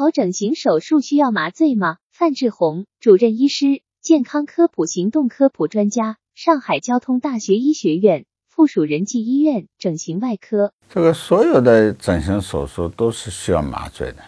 [0.00, 1.98] 头整形手术需要麻醉吗？
[2.10, 10.72] 范志红，主任医师，健康科普行动科普专家，上海交通大学医学院附属仁济医院整形外科。
[10.88, 14.24] 这个所有的整形手术都是需要麻醉的，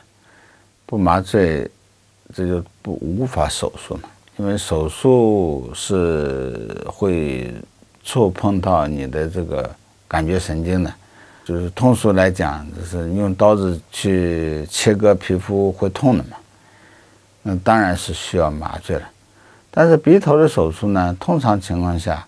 [0.84, 1.70] 不麻醉
[2.34, 4.10] 这就不无法手术嘛。
[4.36, 7.50] 因为手术是会
[8.02, 9.74] 触碰到你的这个
[10.06, 10.94] 感觉神经的，
[11.44, 16.36] 就是通俗来讲，就是用刀子去切割皮肤会痛的嘛。
[17.42, 19.02] 那当然是需要麻醉了。
[19.70, 22.26] 但是鼻头的手术呢，通常情况下，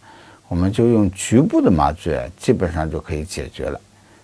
[0.49, 3.81] 我们就用局部的麻醉，基本上就可以解决了。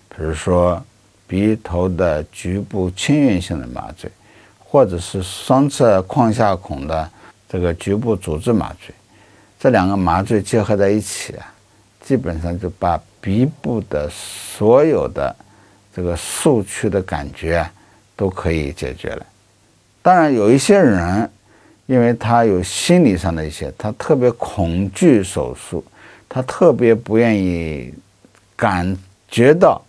[0.09, 0.83] 比如说
[1.27, 4.11] 鼻头的局部侵运性的麻醉，
[4.59, 7.09] 或者是双侧眶下孔的。
[7.53, 8.95] 这个局部组织麻醉，
[9.59, 11.35] 这两个麻醉结合在一起，
[12.03, 15.35] 基本上就把鼻部的所有的
[15.95, 17.69] 这个术区的感觉
[18.15, 19.25] 都可以解决了。
[20.01, 21.29] 当然，有一些人，
[21.85, 25.85] 因为他有心理上的一些，他特别恐惧手术，
[26.27, 27.93] 他特别不愿意
[28.55, 28.97] 感
[29.29, 29.81] 觉到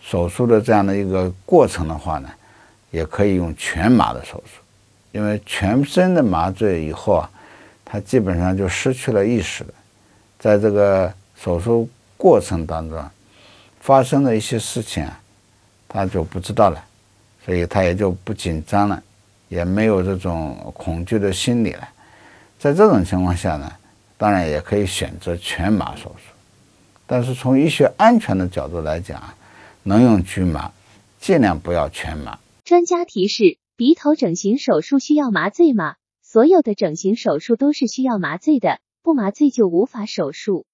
[0.00, 2.30] 手术的这样的一个过程的话呢，
[2.90, 4.62] 也可以用全麻的手术。
[5.12, 7.30] 因为全身的麻醉以后啊，
[7.84, 9.70] 他基本上就失去了意识了，
[10.38, 13.02] 在这个手术过程当中
[13.80, 15.20] 发生的一些事情啊，
[15.86, 16.84] 他就不知道了，
[17.44, 19.02] 所以他也就不紧张了，
[19.48, 21.88] 也没有这种恐惧的心理了。
[22.58, 23.72] 在这种情况下呢，
[24.16, 26.32] 当然也可以选择全麻手术，
[27.06, 29.34] 但是从医学安全的角度来讲啊，
[29.84, 30.72] 能用局麻，
[31.20, 32.38] 尽量不要全麻。
[32.64, 33.58] 专家提示。
[33.78, 35.94] 鼻头整形手术需要麻醉吗？
[36.20, 40.66] 所有的整形手术都是需要麻醉的，不麻醉就无法手术。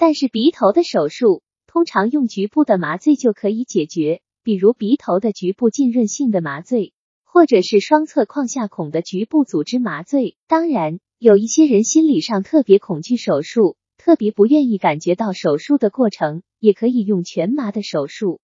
[0.00, 10.38] 但是鼻头的手术通常用局部的麻醉就可以解决，比如鼻头的局部浸润性的麻醉，或者是双侧眶下孔的局部组织麻醉。
[10.48, 18.38] 当然，有一些人心理上特别恐惧手术，特别不愿意感觉到手术的过程，也可以用全麻的手术。